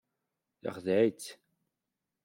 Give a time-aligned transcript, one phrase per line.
[0.63, 1.27] Yexdeɛ-itt.